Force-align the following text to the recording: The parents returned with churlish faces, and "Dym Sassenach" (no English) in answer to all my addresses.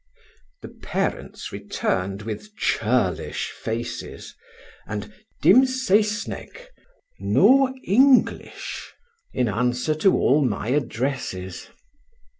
The 0.63 0.69
parents 0.81 1.51
returned 1.51 2.23
with 2.23 2.55
churlish 2.57 3.51
faces, 3.51 4.35
and 4.87 5.13
"Dym 5.43 5.67
Sassenach" 5.67 6.71
(no 7.19 7.71
English) 7.83 8.93
in 9.31 9.47
answer 9.47 9.93
to 9.93 10.17
all 10.17 10.43
my 10.43 10.69
addresses. 10.69 11.69